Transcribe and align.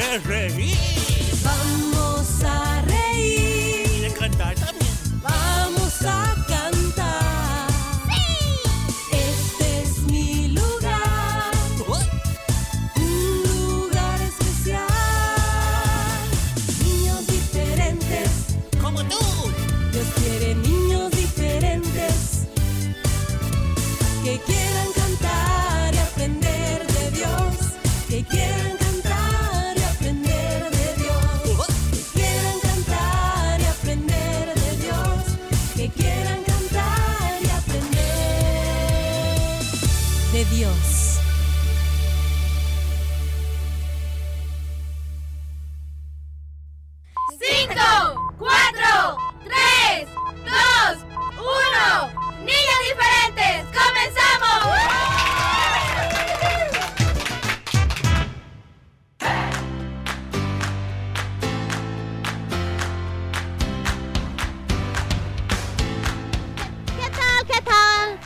reír 0.00 0.89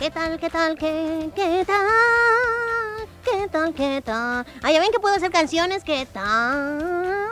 ¿Qué 0.04 0.10
tal? 0.10 0.38
¿Qué 0.38 0.50
tal? 0.50 0.76
¿Qué, 0.76 1.30
qué 1.34 1.64
tal? 1.66 3.08
¿Qué 3.24 3.48
tal? 3.48 3.72
¿Qué 3.72 4.02
tal? 4.04 4.44
Ah, 4.62 4.70
ya 4.70 4.78
ven 4.78 4.92
que 4.92 5.00
puedo 5.00 5.14
hacer 5.14 5.30
canciones. 5.30 5.82
¿Qué 5.82 6.04
tal? 6.04 7.30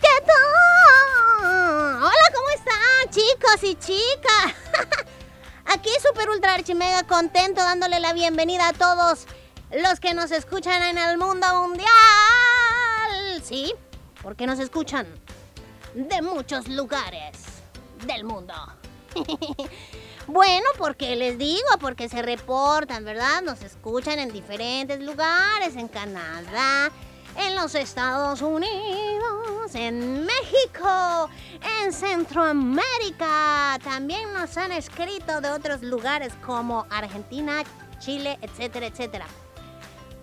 ¿Qué 0.00 0.24
tal? 0.24 1.96
Hola, 1.96 2.26
¿cómo 2.32 2.48
están, 2.50 3.10
chicos 3.10 3.64
y 3.64 3.74
chicas? 3.74 4.54
Aquí 5.64 5.90
super 6.00 6.30
ultra 6.30 6.54
archimega 6.54 7.02
contento 7.08 7.60
dándole 7.60 7.98
la 7.98 8.12
bienvenida 8.12 8.68
a 8.68 8.72
todos 8.72 9.26
los 9.72 9.98
que 9.98 10.14
nos 10.14 10.30
escuchan 10.30 10.84
en 10.84 10.96
el 10.96 11.18
mundo 11.18 11.48
mundial. 11.60 11.90
Sí, 13.42 13.74
porque 14.22 14.46
nos 14.46 14.60
escuchan 14.60 15.08
de 15.94 16.22
muchos 16.22 16.68
lugares 16.68 17.36
del 18.06 18.22
mundo. 18.22 18.54
Bueno, 20.30 20.66
porque 20.78 21.16
les 21.16 21.38
digo, 21.38 21.66
porque 21.80 22.08
se 22.08 22.22
reportan, 22.22 23.04
¿verdad? 23.04 23.42
Nos 23.42 23.62
escuchan 23.62 24.20
en 24.20 24.32
diferentes 24.32 25.00
lugares, 25.00 25.74
en 25.74 25.88
Canadá, 25.88 26.92
en 27.36 27.56
los 27.56 27.74
Estados 27.74 28.40
Unidos, 28.40 29.74
en 29.74 30.24
México, 30.24 31.28
en 31.82 31.92
Centroamérica. 31.92 33.76
También 33.82 34.32
nos 34.32 34.56
han 34.56 34.70
escrito 34.70 35.40
de 35.40 35.50
otros 35.50 35.82
lugares 35.82 36.32
como 36.46 36.86
Argentina, 36.90 37.64
Chile, 37.98 38.38
etcétera, 38.40 38.86
etcétera. 38.86 39.26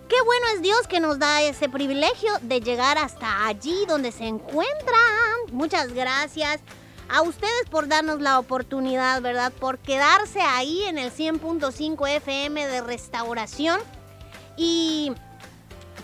Qué 0.08 0.16
bueno 0.24 0.46
es 0.54 0.62
Dios 0.62 0.86
que 0.86 1.00
nos 1.00 1.18
da 1.18 1.42
ese 1.42 1.68
privilegio 1.68 2.32
de 2.40 2.62
llegar 2.62 2.96
hasta 2.96 3.46
allí 3.46 3.84
donde 3.86 4.10
se 4.10 4.24
encuentran. 4.24 5.52
Muchas 5.52 5.92
gracias 5.92 6.62
a 7.08 7.22
ustedes 7.22 7.68
por 7.70 7.88
darnos 7.88 8.20
la 8.20 8.38
oportunidad, 8.38 9.20
¿verdad? 9.22 9.52
Por 9.52 9.78
quedarse 9.78 10.40
ahí 10.40 10.82
en 10.84 10.98
el 10.98 11.10
100.5 11.10 12.08
FM 12.08 12.66
de 12.66 12.80
restauración 12.82 13.80
y 14.56 15.12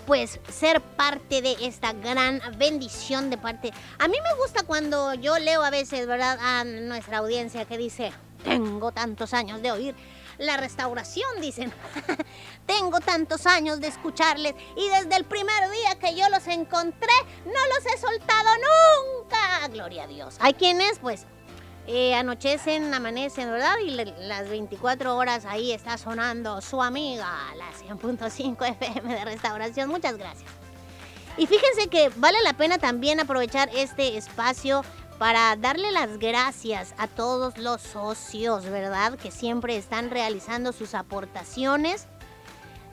pues 0.06 0.38
ser 0.50 0.80
parte 0.80 1.40
de 1.42 1.56
esta 1.62 1.92
gran 1.92 2.40
bendición 2.58 3.30
de 3.30 3.38
parte. 3.38 3.72
A 3.98 4.08
mí 4.08 4.16
me 4.22 4.34
gusta 4.42 4.62
cuando 4.64 5.14
yo 5.14 5.38
leo 5.38 5.62
a 5.62 5.70
veces, 5.70 6.06
¿verdad? 6.06 6.38
A 6.40 6.64
nuestra 6.64 7.18
audiencia 7.18 7.64
que 7.64 7.78
dice, 7.78 8.12
tengo 8.44 8.92
tantos 8.92 9.34
años 9.34 9.62
de 9.62 9.72
oír 9.72 9.94
la 10.38 10.56
restauración, 10.56 11.40
dicen. 11.40 11.72
tengo 12.66 13.00
tantos 13.00 13.46
años 13.46 13.80
de 13.80 13.88
escucharles 13.88 14.54
y 14.76 14.88
desde 14.88 15.16
el 15.16 15.24
primer 15.24 15.70
día 15.70 15.98
que 15.98 16.14
yo 16.16 16.28
los 16.30 16.46
encontré, 16.46 17.12
no 17.44 17.52
los 17.52 17.86
he 17.86 17.98
soltado 17.98 18.48
nunca. 18.56 19.68
Gloria 19.68 20.04
a 20.04 20.06
Dios. 20.06 20.36
Hay 20.40 20.54
quienes, 20.54 20.98
pues, 20.98 21.26
eh, 21.86 22.14
anochecen, 22.14 22.94
amanecen, 22.94 23.50
¿verdad? 23.50 23.74
Y 23.84 23.90
las 23.90 24.48
24 24.48 25.16
horas 25.16 25.44
ahí 25.44 25.72
está 25.72 25.98
sonando 25.98 26.60
su 26.62 26.82
amiga, 26.82 27.28
la 27.56 27.70
100.5 27.72 28.66
FM 28.80 29.14
de 29.14 29.24
restauración. 29.24 29.90
Muchas 29.90 30.16
gracias. 30.16 30.50
Y 31.36 31.46
fíjense 31.46 31.88
que 31.88 32.10
vale 32.16 32.40
la 32.42 32.52
pena 32.56 32.78
también 32.78 33.18
aprovechar 33.18 33.68
este 33.74 34.16
espacio 34.16 34.84
para 35.24 35.56
darle 35.56 35.90
las 35.90 36.18
gracias 36.18 36.92
a 36.98 37.06
todos 37.08 37.56
los 37.56 37.80
socios, 37.80 38.66
¿verdad? 38.66 39.16
Que 39.16 39.30
siempre 39.30 39.74
están 39.78 40.10
realizando 40.10 40.70
sus 40.70 40.94
aportaciones. 40.94 42.06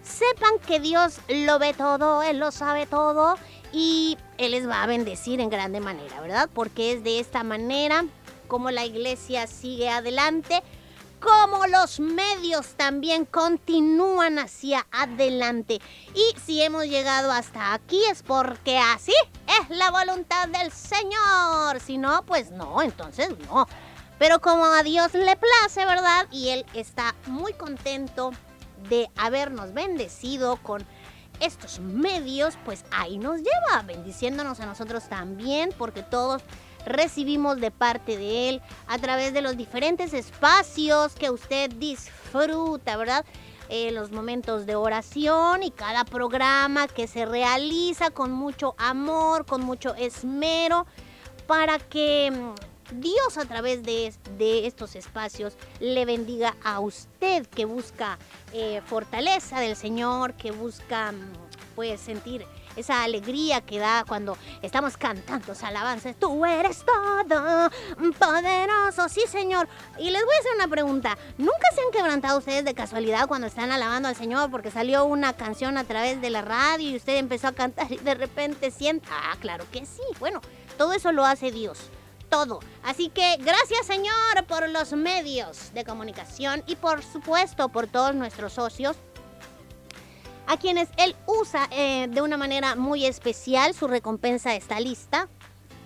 Sepan 0.01 0.57
que 0.65 0.79
Dios 0.79 1.19
lo 1.27 1.59
ve 1.59 1.73
todo, 1.73 2.23
Él 2.23 2.39
lo 2.39 2.51
sabe 2.51 2.85
todo 2.85 3.35
y 3.73 4.17
Él 4.37 4.51
les 4.51 4.65
va 4.65 4.81
a 4.81 4.87
bendecir 4.87 5.41
en 5.41 5.49
grande 5.49 5.81
manera, 5.81 6.21
¿verdad? 6.21 6.49
Porque 6.53 6.93
es 6.93 7.03
de 7.03 7.19
esta 7.19 7.43
manera 7.43 8.05
como 8.47 8.71
la 8.71 8.85
iglesia 8.85 9.45
sigue 9.45 9.89
adelante, 9.89 10.63
como 11.21 11.67
los 11.67 11.99
medios 11.99 12.75
también 12.75 13.25
continúan 13.25 14.39
hacia 14.39 14.85
adelante. 14.91 15.79
Y 16.13 16.39
si 16.39 16.61
hemos 16.61 16.85
llegado 16.85 17.31
hasta 17.31 17.73
aquí 17.73 18.01
es 18.11 18.23
porque 18.23 18.77
así 18.77 19.13
es 19.47 19.77
la 19.77 19.91
voluntad 19.91 20.49
del 20.49 20.71
Señor. 20.71 21.79
Si 21.79 21.97
no, 21.97 22.23
pues 22.25 22.51
no, 22.51 22.81
entonces 22.81 23.29
no. 23.47 23.67
Pero 24.17 24.41
como 24.41 24.65
a 24.65 24.83
Dios 24.83 25.13
le 25.13 25.35
place, 25.35 25.85
¿verdad? 25.85 26.27
Y 26.31 26.49
Él 26.49 26.65
está 26.73 27.15
muy 27.27 27.53
contento 27.53 28.31
de 28.89 29.09
habernos 29.15 29.73
bendecido 29.73 30.57
con 30.57 30.85
estos 31.39 31.79
medios, 31.79 32.55
pues 32.65 32.85
ahí 32.91 33.17
nos 33.17 33.37
lleva, 33.37 33.81
bendiciéndonos 33.83 34.59
a 34.59 34.67
nosotros 34.67 35.09
también, 35.09 35.73
porque 35.77 36.03
todos 36.03 36.43
recibimos 36.85 37.59
de 37.59 37.71
parte 37.71 38.17
de 38.17 38.49
Él 38.49 38.61
a 38.87 38.97
través 38.99 39.33
de 39.33 39.41
los 39.41 39.57
diferentes 39.57 40.13
espacios 40.13 41.13
que 41.13 41.29
usted 41.29 41.69
disfruta, 41.71 42.97
¿verdad? 42.97 43.25
Eh, 43.69 43.91
los 43.91 44.11
momentos 44.11 44.65
de 44.65 44.75
oración 44.75 45.63
y 45.63 45.71
cada 45.71 46.03
programa 46.03 46.87
que 46.89 47.07
se 47.07 47.25
realiza 47.25 48.11
con 48.11 48.31
mucho 48.31 48.75
amor, 48.77 49.45
con 49.45 49.61
mucho 49.61 49.95
esmero, 49.95 50.85
para 51.47 51.79
que 51.79 52.31
mm, 52.31 52.99
Dios 52.99 53.37
a 53.37 53.45
través 53.45 53.83
de, 53.83 54.13
de 54.37 54.67
estos 54.67 54.97
espacios 54.97 55.53
le 55.79 56.03
bendiga 56.03 56.57
a 56.63 56.81
usted 56.81 57.47
que 57.47 57.63
busca 57.63 58.19
eh, 58.51 58.81
fortaleza 58.85 59.61
del 59.61 59.77
Señor, 59.77 60.33
que 60.33 60.51
busca 60.51 61.13
mm, 61.13 61.31
puedes 61.75 62.01
sentir 62.01 62.45
esa 62.81 63.03
alegría 63.03 63.61
que 63.61 63.79
da 63.79 64.03
cuando 64.07 64.37
estamos 64.61 64.97
cantando 64.97 65.53
esa 65.53 65.69
alabanza. 65.69 66.13
Tú 66.13 66.45
eres 66.45 66.83
todo 66.85 67.69
poderoso, 68.19 69.09
sí 69.09 69.21
señor. 69.27 69.67
Y 69.97 70.09
les 70.11 70.23
voy 70.23 70.35
a 70.35 70.39
hacer 70.39 70.51
una 70.55 70.67
pregunta. 70.67 71.17
¿Nunca 71.37 71.67
se 71.73 71.81
han 71.81 71.91
quebrantado 71.91 72.39
ustedes 72.39 72.65
de 72.65 72.73
casualidad 72.73 73.27
cuando 73.27 73.47
están 73.47 73.71
alabando 73.71 74.09
al 74.09 74.15
Señor 74.15 74.51
porque 74.51 74.71
salió 74.71 75.05
una 75.05 75.33
canción 75.33 75.77
a 75.77 75.83
través 75.83 76.21
de 76.21 76.29
la 76.29 76.41
radio 76.41 76.89
y 76.89 76.95
usted 76.95 77.17
empezó 77.17 77.47
a 77.47 77.53
cantar 77.53 77.91
y 77.91 77.97
de 77.97 78.13
repente 78.15 78.71
sienta? 78.71 79.09
Ah, 79.11 79.37
claro 79.39 79.65
que 79.71 79.85
sí. 79.85 80.01
Bueno, 80.19 80.41
todo 80.77 80.93
eso 80.93 81.11
lo 81.11 81.25
hace 81.25 81.51
Dios. 81.51 81.79
Todo. 82.29 82.59
Así 82.83 83.09
que 83.09 83.37
gracias 83.39 83.85
Señor 83.85 84.45
por 84.47 84.69
los 84.69 84.93
medios 84.93 85.73
de 85.73 85.83
comunicación 85.83 86.63
y 86.65 86.77
por 86.77 87.03
supuesto 87.03 87.69
por 87.69 87.87
todos 87.87 88.15
nuestros 88.15 88.53
socios 88.53 88.95
a 90.51 90.57
quienes 90.57 90.89
él 90.97 91.15
usa 91.27 91.69
eh, 91.71 92.07
de 92.09 92.21
una 92.21 92.35
manera 92.35 92.75
muy 92.75 93.05
especial. 93.05 93.73
Su 93.73 93.87
recompensa 93.87 94.53
está 94.53 94.81
lista. 94.81 95.29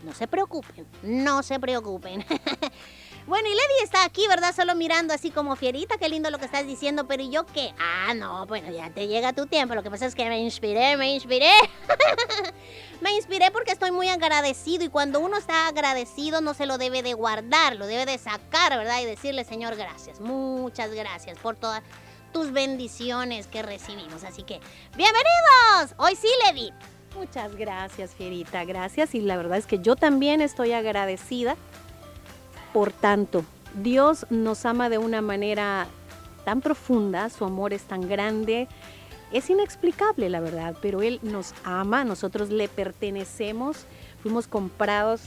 No 0.04 0.12
se 0.12 0.28
preocupen, 0.28 0.88
no 1.04 1.44
se 1.44 1.60
preocupen. 1.60 2.26
bueno, 3.28 3.48
y 3.48 3.52
Lady 3.52 3.84
está 3.84 4.04
aquí, 4.04 4.28
¿verdad? 4.28 4.56
Solo 4.56 4.74
mirando 4.74 5.14
así 5.14 5.30
como 5.30 5.56
fierita, 5.56 6.00
qué 6.00 6.10
lindo 6.10 6.32
lo 6.32 6.40
que 6.40 6.46
estás 6.46 6.66
diciendo, 6.66 7.06
pero 7.06 7.22
¿y 7.22 7.30
yo 7.30 7.46
qué? 7.46 7.76
Ah, 7.78 8.16
no, 8.16 8.48
bueno, 8.48 8.72
ya 8.72 8.90
te 8.90 9.08
llega 9.08 9.34
tu 9.34 9.46
tiempo. 9.46 9.76
Lo 9.76 9.84
que 9.84 9.92
pasa 9.92 10.08
es 10.08 10.16
que 10.16 10.28
me 10.28 10.40
inspiré, 10.40 10.98
me 10.98 11.14
inspiré. 11.14 11.52
me 13.02 13.12
inspiré 13.14 13.52
porque 13.52 13.72
estoy 13.72 13.92
muy 13.92 14.10
agradecido 14.10 14.84
y 14.84 14.90
cuando 14.90 15.20
uno 15.20 15.38
está 15.38 15.68
agradecido 15.68 16.42
no 16.42 16.56
se 16.56 16.66
lo 16.66 16.80
debe 16.80 17.04
de 17.04 17.14
guardar, 17.14 17.76
lo 17.76 17.86
debe 17.86 18.08
de 18.08 18.18
sacar, 18.18 18.76
¿verdad? 18.76 19.00
Y 19.02 19.06
decirle, 19.06 19.44
Señor, 19.44 19.76
gracias, 19.76 20.20
muchas 20.20 20.90
gracias 20.92 21.38
por 21.38 21.56
todas 21.56 21.84
tus 22.36 22.52
bendiciones 22.52 23.48
que 23.48 23.62
recibimos. 23.62 24.26
Así 24.26 24.44
que, 24.44 24.60
bienvenidos. 24.98 25.96
Hoy 25.96 26.18
sí, 26.18 26.28
Lady. 26.46 26.70
Muchas 27.18 27.56
gracias, 27.56 28.14
Fierita, 28.14 28.66
gracias. 28.66 29.16
Y 29.16 29.22
la 29.22 29.38
verdad 29.38 29.58
es 29.58 29.66
que 29.66 29.80
yo 29.80 29.96
también 29.96 30.42
estoy 30.42 30.74
agradecida 30.74 31.56
por 32.74 32.92
tanto. 32.92 33.46
Dios 33.76 34.26
nos 34.30 34.66
ama 34.66 34.90
de 34.90 34.98
una 34.98 35.22
manera 35.22 35.88
tan 36.44 36.60
profunda, 36.60 37.30
su 37.30 37.46
amor 37.46 37.72
es 37.72 37.84
tan 37.84 38.06
grande, 38.10 38.68
es 39.31 39.50
inexplicable 39.50 40.30
la 40.30 40.42
verdad, 40.42 40.76
pero 40.81 41.02
Él 41.04 41.22
nos 41.24 41.54
ama, 41.64 42.04
nosotros 42.04 42.50
le 42.50 42.68
pertenecemos, 42.68 43.86
fuimos 44.22 44.48
comprados 44.48 45.22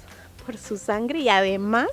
por 0.44 0.58
su 0.58 0.76
sangre 0.76 1.20
y 1.20 1.30
además 1.30 1.88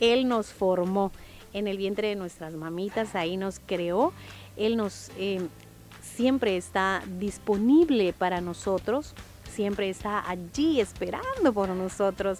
Él 0.00 0.26
nos 0.28 0.46
formó 0.46 1.12
en 1.52 1.66
el 1.66 1.78
vientre 1.78 2.08
de 2.08 2.16
nuestras 2.16 2.54
mamitas, 2.54 3.14
ahí 3.14 3.38
nos 3.38 3.60
creó, 3.60 4.12
Él 4.56 4.76
nos 4.76 5.10
eh, 5.18 5.40
siempre 6.02 6.56
está 6.56 7.02
disponible 7.18 8.12
para 8.12 8.40
nosotros, 8.40 9.14
siempre 9.50 9.88
está 9.88 10.28
allí 10.28 10.80
esperando 10.80 11.52
por 11.52 11.68
nosotros. 11.68 12.38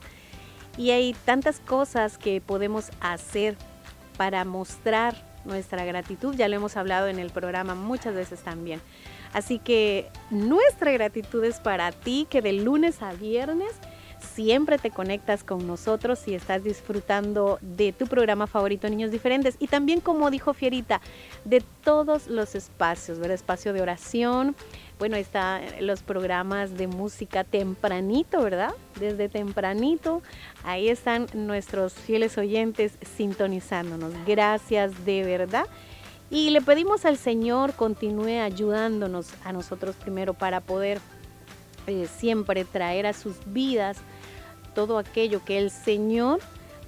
Y 0.79 0.91
hay 0.91 1.15
tantas 1.25 1.61
cosas 1.61 2.19
que 2.19 2.41
podemos 2.41 2.91
hacer 3.01 3.57
para 4.17 4.45
mostrar 4.45 5.15
nuestra 5.45 5.85
gratitud. 5.85 6.35
Ya 6.35 6.49
lo 6.49 6.57
hemos 6.57 6.77
hablado 6.77 7.09
en 7.09 7.19
el 7.19 7.31
programa 7.31 7.75
muchas 7.75 8.15
veces 8.15 8.41
también. 8.41 8.81
Así 9.33 9.59
que 9.59 10.11
nuestra 10.31 10.93
gratitud 10.93 11.45
es 11.45 11.61
para 11.61 11.93
ti 11.93 12.27
que 12.29 12.43
de 12.43 12.53
lunes 12.53 13.03
a 13.03 13.13
viernes 13.13 13.73
siempre 14.37 14.77
te 14.77 14.91
conectas 14.91 15.43
con 15.43 15.67
nosotros 15.67 16.29
y 16.29 16.35
estás 16.35 16.63
disfrutando 16.63 17.59
de 17.63 17.93
tu 17.93 18.07
programa 18.07 18.47
favorito 18.47 18.87
Niños 18.89 19.11
Diferentes 19.11 19.57
y 19.59 19.67
también 19.67 20.01
como 20.01 20.31
dijo 20.31 20.53
Fierita, 20.53 21.01
de 21.47 21.63
todos 21.83 22.27
los 22.27 22.55
espacios, 22.55 23.19
¿verdad? 23.19 23.35
Espacio 23.35 23.73
de 23.73 23.81
oración, 23.81 24.55
bueno, 24.99 25.17
están 25.17 25.63
los 25.81 26.03
programas 26.03 26.77
de 26.77 26.87
música 26.87 27.45
tempranito, 27.45 28.43
¿verdad? 28.43 28.75
Desde 29.01 29.31
tempranito, 29.31 30.23
ahí 30.65 30.91
están 30.91 31.29
nuestros 31.33 31.95
fieles 31.95 32.37
oyentes 32.37 32.93
sintonizándonos. 33.17 34.13
Gracias 34.27 35.07
de 35.07 35.25
verdad. 35.25 35.67
Y 36.29 36.51
le 36.51 36.61
pedimos 36.61 37.07
al 37.07 37.17
Señor 37.17 37.73
continúe 37.73 38.43
ayudándonos 38.43 39.29
a 39.45 39.53
nosotros 39.53 39.97
primero 39.97 40.35
para 40.35 40.61
poder 40.61 41.01
eh, 41.87 42.07
siempre 42.19 42.67
traer 42.67 43.07
a 43.07 43.15
sus 43.15 43.37
vidas 43.47 43.97
todo 44.77 44.99
aquello 44.99 45.43
que 45.43 45.59
el 45.59 45.71
Señor 45.71 46.39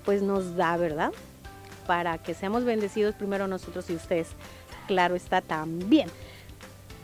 pues 0.05 0.21
nos 0.23 0.57
da, 0.57 0.77
¿verdad? 0.77 1.11
Para 1.87 2.19
que 2.19 2.35
seamos 2.35 2.65
bendecidos 2.65 3.15
primero 3.15 3.49
nosotros 3.49 3.89
y 3.89 3.95
ustedes. 3.95 4.29
Claro 4.87 5.17
está 5.17 5.41
también. 5.41 6.09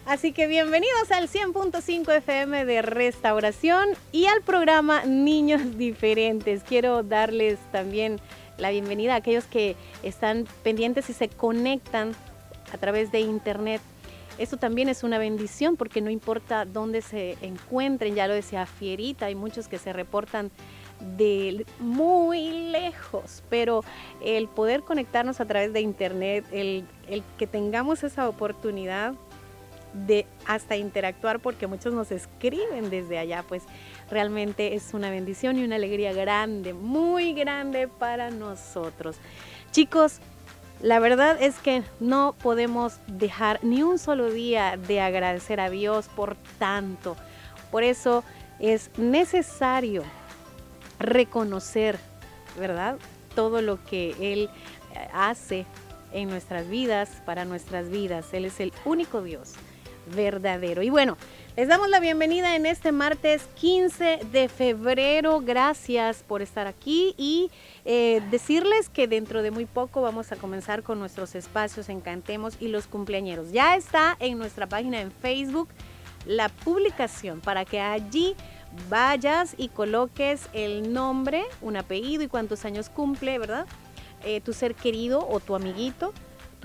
Así 0.04 0.32
que 0.32 0.46
bienvenidos 0.46 1.10
al 1.10 1.28
100.5 1.28 2.19
FM 2.19 2.66
de 2.66 2.82
Restauración 2.82 3.88
y 4.12 4.26
al 4.26 4.42
programa 4.42 5.04
Niños 5.06 5.78
Diferentes. 5.78 6.62
Quiero 6.62 7.02
darles 7.02 7.58
también 7.72 8.20
la 8.58 8.69
bienvenida 8.69 9.14
a 9.14 9.16
aquellos 9.16 9.44
que 9.44 9.76
están 10.02 10.46
pendientes 10.62 11.08
y 11.08 11.14
se 11.14 11.31
conectan 11.31 12.12
a 12.75 12.76
través 12.76 13.10
de 13.10 13.20
internet. 13.20 13.81
Esto 14.38 14.56
también 14.56 14.88
es 14.88 15.04
una 15.04 15.19
bendición 15.19 15.76
porque 15.76 16.00
no 16.00 16.10
importa 16.10 16.64
dónde 16.64 17.02
se 17.02 17.36
encuentren, 17.40 18.14
ya 18.14 18.26
lo 18.26 18.34
decía 18.34 18.66
Fierita, 18.66 19.26
hay 19.26 19.34
muchos 19.34 19.69
que 19.69 19.78
se 19.78 19.92
reportan 19.92 20.50
de 21.16 21.66
muy 21.78 22.50
lejos, 22.70 23.42
pero 23.48 23.84
el 24.25 24.48
poder 24.48 24.82
conectarnos 24.82 25.40
a 25.40 25.44
través 25.44 25.72
de 25.72 25.81
internet, 25.81 26.44
el, 26.52 26.86
el 27.08 27.22
que 27.38 27.46
tengamos 27.46 28.02
esa 28.02 28.28
oportunidad 28.28 29.14
de 29.92 30.26
hasta 30.44 30.76
interactuar 30.76 31.38
porque 31.38 31.66
muchos 31.66 31.94
nos 31.94 32.10
escriben 32.10 32.90
desde 32.90 33.19
allá, 33.19 33.44
pues 33.46 33.62
realmente 34.10 34.75
es 34.75 34.92
una 34.92 35.10
bendición 35.10 35.56
y 35.58 35.64
una 35.64 35.76
alegría 35.76 36.12
grande, 36.12 36.75
muy 36.75 37.32
grande 37.32 37.86
para 37.86 38.31
nosotros. 38.31 39.16
Chicos, 39.70 40.20
la 40.84 40.98
verdad 40.98 41.38
es 41.40 41.58
que 41.60 41.82
no 41.98 42.34
podemos 42.42 42.98
dejar 43.06 43.58
ni 43.64 43.82
un 43.82 43.98
solo 43.98 44.31
día 44.31 44.76
de 44.76 45.00
agradecer 45.00 45.58
a 45.58 45.70
Dios 45.70 46.10
por 46.14 46.36
tanto. 46.58 47.16
Por 47.70 47.84
eso 47.84 48.22
es 48.60 48.90
necesario 48.98 50.02
reconocer, 50.98 51.98
¿verdad? 52.58 52.98
Todo 53.34 53.62
lo 53.62 53.82
que 53.82 54.14
Él 54.20 54.50
eh, 54.94 55.08
hace 55.14 55.64
en 56.12 56.28
nuestras 56.28 56.69
vidas, 56.69 57.22
para 57.25 57.46
nuestras 57.46 57.88
vidas. 57.88 58.34
Él 58.34 58.44
es 58.44 58.60
el 58.60 58.70
único 58.84 59.22
Dios 59.22 59.54
verdadero. 60.14 60.82
Y 60.82 60.90
bueno, 60.90 61.16
les 61.56 61.69
damos 61.69 61.89
la 61.89 62.01
bienvenida 62.01 62.56
en 62.56 62.67
este 62.67 62.91
martes 62.91 63.47
15 63.55 64.21
de 64.33 64.49
febrero. 64.49 65.41
Gracias 65.41 66.25
por 66.27 66.43
estar 66.43 66.67
aquí 66.67 67.15
y 67.17 67.49
eh, 67.85 68.21
decirles 68.33 68.89
que 68.89 69.06
dentro 69.06 69.41
de 69.41 69.53
muy 69.53 69.65
poco 69.65 70.03
vamos 70.03 70.33
a 70.33 70.37
comenzar 70.37 70.83
con 70.83 70.99
nuestros 70.99 71.37
espacios 71.37 71.89
Encantemos 71.89 72.56
y 72.59 72.69
los 72.69 72.89
cumpleañeros. 72.89 73.53
Ya 73.53 73.77
está 73.77 74.17
en 74.19 74.37
nuestra 74.37 74.67
página 74.67 75.01
en 75.01 75.12
Facebook 75.12 75.69
la 76.27 76.49
publicación 76.49 77.41
para 77.41 77.65
que 77.65 77.81
allí 77.81 78.34
vayas 78.89 79.55
y 79.56 79.69
coloques 79.69 80.49
el 80.55 80.93
nombre, 80.93 81.44
un 81.61 81.77
apellido 81.77 82.25
y 82.25 82.29
cuántos 82.29 82.65
años 82.65 82.89
cumple, 82.89 83.39
¿verdad? 83.39 83.67
Eh, 84.25 84.41
tu 84.41 84.53
ser 84.53 84.75
querido 84.75 85.25
o 85.29 85.39
tu 85.39 85.55
amiguito 85.55 86.13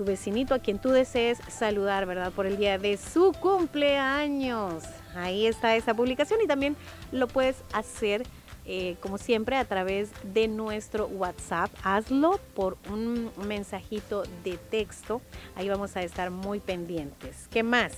tu 0.00 0.06
vecinito 0.06 0.54
a 0.54 0.60
quien 0.60 0.78
tú 0.78 0.88
desees 0.88 1.40
saludar, 1.50 2.06
¿verdad? 2.06 2.32
Por 2.32 2.46
el 2.46 2.56
día 2.56 2.78
de 2.78 2.96
su 2.96 3.34
cumpleaños. 3.34 4.82
Ahí 5.14 5.46
está 5.46 5.76
esa 5.76 5.92
publicación 5.92 6.40
y 6.42 6.46
también 6.46 6.74
lo 7.12 7.28
puedes 7.28 7.56
hacer 7.74 8.22
eh, 8.64 8.96
como 9.00 9.18
siempre 9.18 9.56
a 9.56 9.66
través 9.66 10.08
de 10.22 10.48
nuestro 10.48 11.06
WhatsApp. 11.06 11.70
Hazlo 11.84 12.40
por 12.54 12.78
un 12.88 13.30
mensajito 13.46 14.22
de 14.42 14.56
texto. 14.56 15.20
Ahí 15.54 15.68
vamos 15.68 15.94
a 15.98 16.02
estar 16.02 16.30
muy 16.30 16.60
pendientes. 16.60 17.46
¿Qué 17.50 17.62
más, 17.62 17.92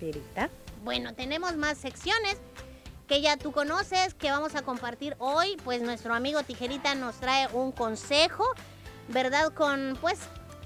Perita? 0.00 0.48
Bueno, 0.82 1.12
tenemos 1.12 1.54
más 1.58 1.76
secciones 1.76 2.38
que 3.06 3.20
ya 3.20 3.36
tú 3.36 3.52
conoces, 3.52 4.14
que 4.14 4.30
vamos 4.30 4.54
a 4.54 4.62
compartir 4.62 5.16
hoy. 5.18 5.58
Pues 5.64 5.82
nuestro 5.82 6.14
amigo 6.14 6.42
Tijerita 6.44 6.94
nos 6.94 7.16
trae 7.16 7.46
un 7.52 7.72
consejo, 7.72 8.46
¿verdad? 9.08 9.52
Con 9.52 9.98
pues 10.00 10.18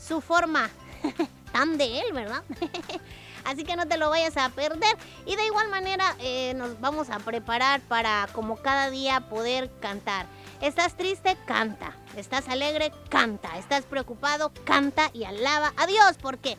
su 0.07 0.21
forma 0.21 0.71
tan 1.53 1.79
de 1.79 2.01
él, 2.01 2.13
¿verdad? 2.13 2.43
Así 3.45 3.63
que 3.63 3.77
no 3.77 3.87
te 3.87 3.97
lo 3.97 4.11
vayas 4.11 4.37
a 4.37 4.49
perder. 4.49 4.97
Y 5.25 5.37
de 5.37 5.47
igual 5.47 5.69
manera 5.69 6.17
eh, 6.19 6.53
nos 6.57 6.81
vamos 6.81 7.11
a 7.11 7.21
preparar 7.21 7.81
para 7.83 8.29
como 8.33 8.57
cada 8.57 8.91
día 8.91 9.21
poder 9.29 9.71
cantar. 9.81 10.27
¿Estás 10.61 10.97
triste? 10.97 11.37
Canta. 11.47 11.95
¿Estás 12.17 12.49
alegre? 12.49 12.93
Canta. 13.09 13.57
¿Estás 13.57 13.85
preocupado? 13.85 14.53
Canta 14.65 15.11
y 15.13 15.25
alaba 15.25 15.73
a 15.77 15.87
Dios. 15.87 16.17
porque 16.21 16.57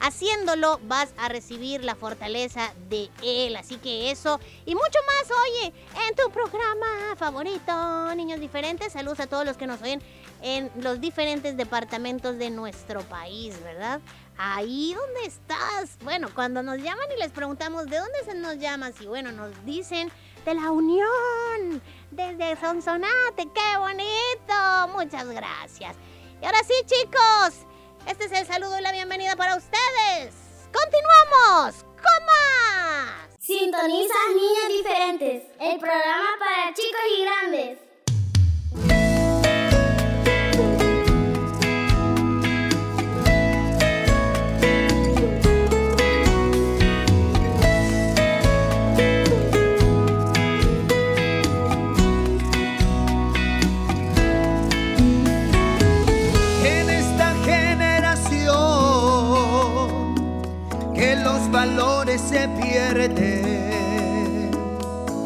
Haciéndolo 0.00 0.78
vas 0.84 1.12
a 1.16 1.28
recibir 1.28 1.84
la 1.84 1.94
fortaleza 1.94 2.72
de 2.88 3.10
Él. 3.22 3.56
Así 3.56 3.76
que 3.76 4.10
eso 4.10 4.40
y 4.64 4.74
mucho 4.74 4.98
más, 5.06 5.38
oye, 5.46 5.72
en 6.08 6.14
tu 6.14 6.30
programa 6.30 7.16
favorito, 7.16 8.14
Niños 8.14 8.40
Diferentes. 8.40 8.92
Saludos 8.92 9.20
a 9.20 9.26
todos 9.26 9.44
los 9.44 9.56
que 9.56 9.66
nos 9.66 9.80
oyen 9.82 10.02
en 10.42 10.70
los 10.80 11.00
diferentes 11.00 11.56
departamentos 11.56 12.38
de 12.38 12.50
nuestro 12.50 13.00
país, 13.02 13.60
¿verdad? 13.62 14.00
Ahí 14.38 14.94
donde 14.94 15.24
estás. 15.26 15.96
Bueno, 16.04 16.28
cuando 16.34 16.62
nos 16.62 16.76
llaman 16.78 17.06
y 17.16 17.20
les 17.20 17.32
preguntamos 17.32 17.86
de 17.86 17.98
dónde 17.98 18.24
se 18.24 18.34
nos 18.34 18.58
llamas 18.58 19.00
y 19.00 19.06
bueno, 19.06 19.32
nos 19.32 19.64
dicen 19.64 20.10
de 20.44 20.54
la 20.54 20.70
Unión, 20.70 21.82
desde 22.10 22.56
Sonsonate, 22.60 23.48
qué 23.52 23.78
bonito. 23.78 24.96
Muchas 24.96 25.26
gracias. 25.26 25.96
Y 26.40 26.44
ahora 26.44 26.58
sí, 26.64 26.74
chicos, 26.86 27.66
este 28.06 28.26
es 28.26 28.32
el 28.32 28.46
saludo 28.46 28.78
y 28.78 28.82
la 28.82 28.92
bienvenida 28.92 29.34
para 29.34 29.56
ustedes. 29.56 30.32
¡Continuamos! 30.72 31.84
¡Comas! 31.96 33.36
Sintonizas 33.40 34.16
Niños 34.28 34.68
Diferentes, 34.68 35.42
el 35.58 35.78
programa 35.80 36.28
para 36.38 36.72
chicos 36.72 37.00
y 37.18 37.22
grandes. 37.22 37.85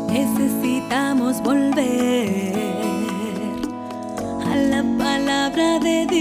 Necesitamos 0.08 1.42
volver 1.42 2.52
a 4.46 4.56
la 4.56 4.84
palabra 4.96 5.80
de 5.80 6.06
Dios. 6.06 6.19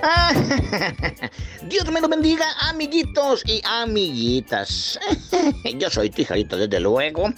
Dios 1.62 1.90
me 1.90 2.00
lo 2.00 2.08
bendiga, 2.08 2.46
amiguitos 2.68 3.42
y 3.46 3.60
amiguitas. 3.64 4.98
Yo 5.78 5.90
soy 5.90 6.10
tu 6.10 6.56
desde 6.56 6.80
luego 6.80 7.32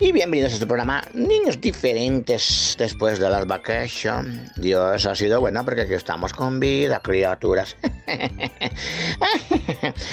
bienvenidos 0.00 0.52
a 0.52 0.54
este 0.54 0.66
programa 0.66 1.04
Niños 1.12 1.60
Diferentes 1.60 2.74
después 2.78 3.18
de 3.18 3.28
las 3.28 3.46
vacaciones. 3.46 4.50
Dios 4.56 5.04
ha 5.04 5.14
sido 5.14 5.40
bueno 5.40 5.62
porque 5.64 5.82
aquí 5.82 5.92
estamos 5.92 6.32
con 6.32 6.58
vida, 6.58 7.00
criaturas. 7.00 7.76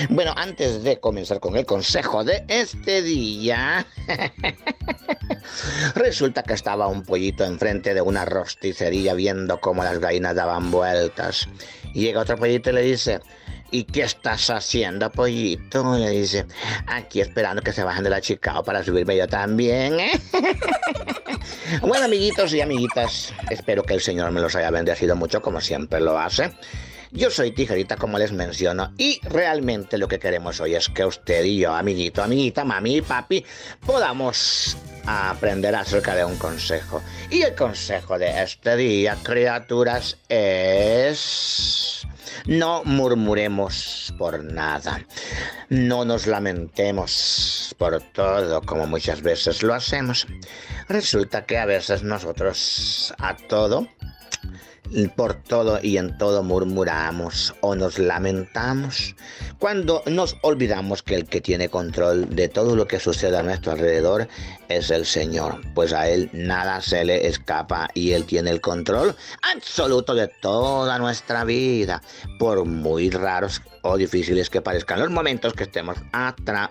bueno, 0.09 0.33
antes 0.35 0.83
de 0.83 0.99
comenzar 0.99 1.39
con 1.39 1.55
el 1.55 1.65
consejo 1.65 2.25
de 2.25 2.43
este 2.49 3.01
día, 3.01 3.87
resulta 5.95 6.43
que 6.43 6.53
estaba 6.53 6.87
un 6.87 7.03
pollito 7.03 7.45
enfrente 7.45 7.93
de 7.93 8.01
una 8.01 8.25
rosticería 8.25 9.13
viendo 9.13 9.59
cómo 9.61 9.83
las 9.83 9.99
gallinas 9.99 10.35
daban 10.35 10.69
vueltas. 10.69 11.47
Y 11.93 12.01
llega 12.01 12.21
otro 12.21 12.37
pollito 12.37 12.69
y 12.69 12.73
le 12.73 12.81
dice, 12.81 13.21
¿Y 13.69 13.83
qué 13.83 14.03
estás 14.03 14.49
haciendo, 14.49 15.11
pollito? 15.11 15.97
Le 15.97 16.09
dice, 16.09 16.45
aquí 16.87 17.19
esperando 17.19 17.61
que 17.61 17.73
se 17.73 17.83
bajen 17.83 18.03
de 18.03 18.09
la 18.09 18.21
chica 18.21 18.63
para 18.63 18.83
subirme 18.83 19.17
yo 19.17 19.27
también. 19.27 19.99
¿eh? 19.99 20.11
bueno, 21.81 22.05
amiguitos 22.05 22.53
y 22.53 22.61
amiguitas, 22.61 23.33
espero 23.49 23.83
que 23.83 23.93
el 23.93 24.01
Señor 24.01 24.31
me 24.31 24.39
los 24.39 24.55
haya 24.55 24.71
bendecido 24.71 25.15
mucho, 25.15 25.41
como 25.41 25.59
siempre 25.59 25.99
lo 25.99 26.17
hace. 26.17 26.53
Yo 27.11 27.29
soy 27.29 27.51
Tijerita, 27.51 27.95
como 27.95 28.17
les 28.17 28.31
menciono, 28.31 28.93
y 28.97 29.19
realmente 29.23 29.97
lo 29.97 30.07
que 30.07 30.19
queremos 30.19 30.59
hoy 30.59 30.75
es 30.75 30.89
que 30.89 31.05
usted 31.05 31.43
y 31.45 31.59
yo, 31.59 31.73
amiguito, 31.73 32.21
amiguita, 32.21 32.65
mami 32.65 32.97
y 32.97 33.01
papi, 33.01 33.45
podamos 33.85 34.77
aprender 35.05 35.73
acerca 35.75 36.15
de 36.15 36.25
un 36.25 36.37
consejo. 36.37 37.01
Y 37.29 37.43
el 37.43 37.55
consejo 37.55 38.19
de 38.19 38.43
este 38.43 38.75
día, 38.75 39.17
criaturas, 39.23 40.17
es... 40.27 42.05
No 42.45 42.83
murmuremos 42.83 44.13
por 44.17 44.43
nada. 44.43 45.01
No 45.69 46.05
nos 46.05 46.27
lamentemos 46.27 47.75
por 47.77 48.01
todo 48.01 48.61
como 48.61 48.87
muchas 48.87 49.21
veces 49.21 49.63
lo 49.63 49.73
hacemos. 49.73 50.27
Resulta 50.87 51.45
que 51.45 51.57
a 51.57 51.65
veces 51.65 52.03
nosotros 52.03 53.13
a 53.17 53.35
todo 53.35 53.87
por 55.15 55.35
todo 55.35 55.79
y 55.81 55.97
en 55.97 56.17
todo 56.17 56.43
murmuramos 56.43 57.53
o 57.61 57.75
nos 57.75 57.99
lamentamos 57.99 59.15
cuando 59.59 60.03
nos 60.05 60.37
olvidamos 60.41 61.01
que 61.01 61.15
el 61.15 61.25
que 61.25 61.41
tiene 61.41 61.69
control 61.69 62.35
de 62.35 62.47
todo 62.47 62.75
lo 62.75 62.87
que 62.87 62.99
sucede 62.99 63.37
a 63.37 63.43
nuestro 63.43 63.71
alrededor 63.71 64.27
es 64.69 64.91
el 64.91 65.05
Señor, 65.05 65.61
pues 65.73 65.93
a 65.93 66.07
Él 66.07 66.29
nada 66.33 66.79
se 66.81 67.03
le 67.03 67.27
escapa 67.27 67.87
y 67.93 68.11
Él 68.11 68.25
tiene 68.25 68.51
el 68.51 68.61
control 68.61 69.15
absoluto 69.53 70.13
de 70.13 70.27
toda 70.27 70.99
nuestra 70.99 71.43
vida, 71.43 72.03
por 72.37 72.65
muy 72.65 73.09
raros 73.09 73.61
o 73.81 73.97
difíciles 73.97 74.49
que 74.49 74.61
parezcan 74.61 74.99
los 74.99 75.09
momentos 75.09 75.53
que 75.53 75.63
estemos 75.63 75.97
atravesando. 76.11 76.67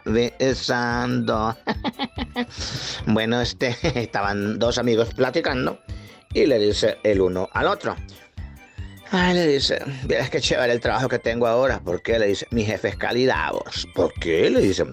bueno, 3.07 3.41
este 3.41 3.77
estaban 4.01 4.59
dos 4.59 4.79
amigos 4.79 5.09
platicando 5.15 5.81
y 6.37 6.45
le 6.45 6.59
dice 6.59 6.99
el 7.03 7.23
uno 7.23 7.49
al 7.53 7.67
otro. 7.67 7.97
Ay, 9.11 9.35
le 9.35 9.47
dice, 9.47 9.83
es 10.07 10.29
que 10.29 10.39
chévere 10.39 10.71
el 10.71 10.81
trabajo 10.81 11.09
que 11.09 11.19
tengo 11.19 11.47
ahora. 11.47 11.81
¿Por 11.81 12.03
qué? 12.03 12.19
Le 12.19 12.27
dice, 12.27 12.47
mi 12.51 12.63
jefe 12.63 12.89
es 12.89 12.97
calidad, 12.97 13.53
vos. 13.53 13.89
¿Por 13.95 14.13
qué? 14.13 14.51
Le 14.51 14.61
dice, 14.61 14.85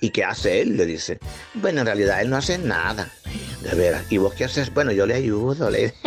¿y 0.00 0.10
qué 0.10 0.22
hace 0.22 0.60
él? 0.60 0.76
Le 0.76 0.86
dice, 0.86 1.18
bueno, 1.54 1.80
en 1.80 1.86
realidad 1.86 2.20
él 2.20 2.30
no 2.30 2.36
hace 2.36 2.58
nada. 2.58 3.10
De 3.62 3.74
veras, 3.74 4.04
¿y 4.08 4.18
vos 4.18 4.34
qué 4.34 4.44
haces? 4.44 4.72
Bueno, 4.72 4.92
yo 4.92 5.04
le 5.04 5.14
ayudo, 5.14 5.68
le 5.68 5.92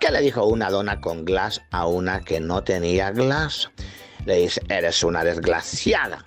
¿Qué 0.00 0.10
le 0.10 0.20
dijo 0.22 0.46
una 0.46 0.70
dona 0.70 1.02
con 1.02 1.26
glass 1.26 1.60
a 1.72 1.86
una 1.86 2.22
que 2.22 2.40
no 2.40 2.64
tenía 2.64 3.10
glass? 3.10 3.70
Le 4.24 4.38
dice, 4.38 4.62
eres 4.70 5.04
una 5.04 5.24
desgraciada. 5.24 6.24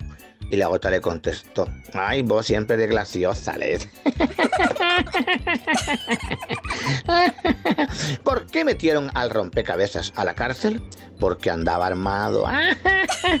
Y 0.50 0.56
la 0.56 0.68
otra 0.68 0.90
le 0.90 1.00
contestó, 1.00 1.68
ay, 1.92 2.22
vos 2.22 2.46
siempre 2.46 2.76
de 2.76 2.86
glaciosa, 2.86 3.56
¿Por 8.22 8.46
qué 8.46 8.64
metieron 8.64 9.10
al 9.14 9.30
rompecabezas 9.30 10.12
a 10.16 10.24
la 10.24 10.34
cárcel? 10.34 10.82
Porque 11.18 11.50
andaba 11.50 11.86
armado. 11.86 12.44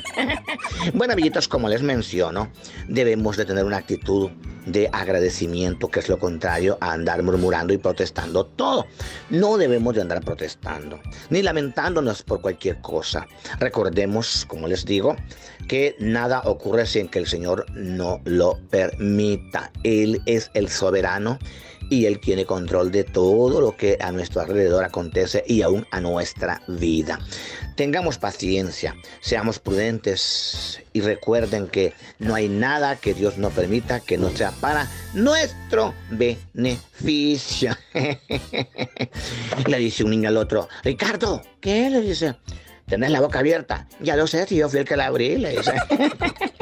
bueno, 0.94 1.12
amiguitos, 1.12 1.48
como 1.48 1.68
les 1.68 1.82
menciono, 1.82 2.50
debemos 2.88 3.36
de 3.36 3.44
tener 3.44 3.64
una 3.64 3.76
actitud 3.76 4.30
de 4.66 4.90
agradecimiento, 4.92 5.88
que 5.88 6.00
es 6.00 6.08
lo 6.08 6.18
contrario 6.18 6.76
a 6.80 6.92
andar 6.92 7.22
murmurando 7.22 7.72
y 7.72 7.78
protestando 7.78 8.44
todo. 8.44 8.86
No 9.30 9.56
debemos 9.56 9.94
de 9.94 10.02
andar 10.02 10.22
protestando, 10.22 11.00
ni 11.30 11.42
lamentándonos 11.42 12.22
por 12.22 12.40
cualquier 12.40 12.80
cosa. 12.80 13.26
Recordemos, 13.58 14.44
como 14.46 14.66
les 14.66 14.84
digo, 14.84 15.16
que 15.68 15.96
nada 15.98 16.42
ocurre 16.44 16.86
que 17.04 17.18
el 17.18 17.26
Señor 17.26 17.66
no 17.74 18.20
lo 18.24 18.58
permita. 18.70 19.70
Él 19.82 20.22
es 20.24 20.50
el 20.54 20.68
soberano 20.68 21.38
y 21.90 22.06
Él 22.06 22.18
tiene 22.18 22.46
control 22.46 22.90
de 22.90 23.04
todo 23.04 23.60
lo 23.60 23.76
que 23.76 23.98
a 24.00 24.10
nuestro 24.10 24.40
alrededor 24.40 24.84
acontece 24.84 25.44
y 25.46 25.62
aún 25.62 25.86
a 25.90 26.00
nuestra 26.00 26.62
vida. 26.66 27.20
Tengamos 27.76 28.16
paciencia, 28.16 28.96
seamos 29.20 29.58
prudentes 29.58 30.80
y 30.94 31.02
recuerden 31.02 31.68
que 31.68 31.92
no 32.18 32.34
hay 32.34 32.48
nada 32.48 32.96
que 32.96 33.12
Dios 33.12 33.36
no 33.36 33.50
permita 33.50 34.00
que 34.00 34.16
no 34.16 34.30
sea 34.30 34.50
para 34.52 34.90
nuestro 35.12 35.92
beneficio. 36.10 37.76
le 39.66 39.78
dice 39.78 40.04
un 40.04 40.10
niño 40.10 40.30
al 40.30 40.38
otro, 40.38 40.68
Ricardo, 40.82 41.42
¿qué? 41.60 41.90
Le 41.90 42.00
dice, 42.00 42.36
tenés 42.86 43.10
la 43.10 43.20
boca 43.20 43.40
abierta. 43.40 43.86
Ya 44.00 44.16
lo 44.16 44.26
sé, 44.26 44.46
tío, 44.46 44.70
fui 44.70 44.80
el 44.80 44.86
que 44.86 44.96
la 44.96 45.06
abrí, 45.06 45.36
le 45.36 45.58
dice. 45.58 45.74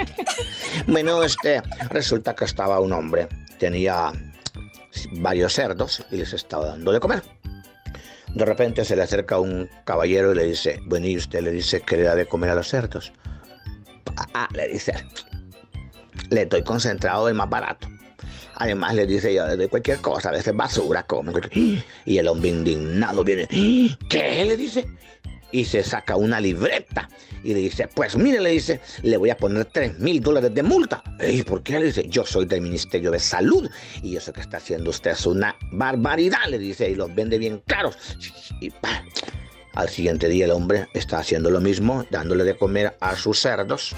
bueno, 0.87 1.23
este, 1.23 1.63
resulta 1.91 2.35
que 2.35 2.45
estaba 2.45 2.81
un 2.81 2.93
hombre, 2.93 3.29
tenía 3.59 4.13
varios 5.13 5.53
cerdos 5.53 6.05
y 6.11 6.17
les 6.17 6.33
estaba 6.33 6.67
dando 6.67 6.93
de 6.93 7.01
comer. 7.01 7.23
De 8.35 8.45
repente 8.45 8.85
se 8.85 8.97
le 8.97 9.03
acerca 9.03 9.39
un 9.39 9.71
caballero 9.85 10.33
y 10.33 10.37
le 10.37 10.45
dice, 10.45 10.81
bueno, 10.87 11.07
y 11.07 11.17
usted 11.17 11.41
le 11.43 11.53
dice 11.53 11.81
que 11.81 11.97
le 11.97 12.03
da 12.03 12.15
de 12.15 12.27
comer 12.27 12.51
a 12.51 12.57
los 12.57 12.69
cerdos. 12.69 13.13
Ah, 14.35 14.49
le 14.53 14.69
dice, 14.69 14.95
le 16.31 16.47
doy 16.47 16.63
concentrado 16.63 17.29
el 17.29 17.35
más 17.35 17.49
barato. 17.49 17.89
Además 18.57 18.95
le 18.95 19.07
dice 19.07 19.35
yo, 19.35 19.45
de 19.57 19.69
cualquier 19.69 20.01
cosa, 20.01 20.29
a 20.29 20.33
veces 20.33 20.55
basura 20.55 21.03
come. 21.05 21.33
Y 22.05 22.19
el 22.19 22.29
hombre 22.29 22.51
indignado 22.51 23.25
viene, 23.25 23.47
¿qué? 24.09 24.45
Le 24.45 24.57
dice, 24.57 24.87
y 25.55 25.65
se 25.65 25.85
saca 25.85 26.17
una 26.17 26.41
libreta 26.41 27.09
y 27.45 27.55
le 27.55 27.61
dice, 27.61 27.87
pues 27.87 28.17
mire, 28.17 28.41
le 28.41 28.51
dice, 28.51 28.81
le 29.03 29.17
voy 29.17 29.31
a 29.31 29.37
poner 29.37 29.67
3 29.67 30.01
mil 30.01 30.21
dólares 30.21 30.53
de 30.53 30.65
multa. 30.65 31.01
¿Y 31.25 31.45
por 31.45 31.63
qué? 31.63 31.79
Le 31.79 31.87
dice, 31.87 32.09
yo 32.09 32.27
soy 32.27 32.47
del 32.47 32.61
Ministerio 32.61 33.13
de 33.13 33.21
Salud 33.21 33.71
y 34.03 34.17
eso 34.17 34.33
que 34.33 34.41
está 34.41 34.57
haciendo 34.57 34.91
usted 34.91 35.13
es 35.13 35.25
una 35.27 35.55
barbaridad, 35.71 36.49
le 36.49 36.59
dice, 36.59 36.91
y 36.91 36.97
los 36.97 37.15
vende 37.15 37.39
bien 37.39 37.63
caros. 37.65 37.97
Y 38.61 38.73
al 39.75 39.89
siguiente 39.89 40.29
día 40.29 40.47
el 40.47 40.51
hombre 40.51 40.89
está 40.93 41.19
haciendo 41.19 41.51
lo 41.51 41.61
mismo, 41.61 42.05
dándole 42.11 42.43
de 42.43 42.57
comer 42.57 42.97
a 42.99 43.15
sus 43.15 43.39
cerdos. 43.39 43.95